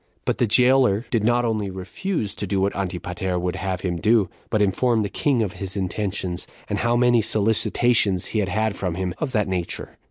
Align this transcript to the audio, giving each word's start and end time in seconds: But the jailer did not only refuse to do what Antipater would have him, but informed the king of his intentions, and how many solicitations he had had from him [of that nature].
But 0.25 0.39
the 0.39 0.47
jailer 0.47 1.05
did 1.11 1.23
not 1.23 1.45
only 1.45 1.69
refuse 1.69 2.33
to 2.33 2.47
do 2.47 2.59
what 2.59 2.75
Antipater 2.75 3.37
would 3.37 3.57
have 3.57 3.81
him, 3.81 3.99
but 4.49 4.59
informed 4.59 5.05
the 5.05 5.09
king 5.09 5.43
of 5.43 5.53
his 5.53 5.77
intentions, 5.77 6.47
and 6.67 6.79
how 6.79 6.95
many 6.95 7.21
solicitations 7.21 8.25
he 8.33 8.39
had 8.39 8.49
had 8.49 8.75
from 8.75 8.95
him 8.95 9.13
[of 9.19 9.31
that 9.33 9.47
nature]. 9.47 9.99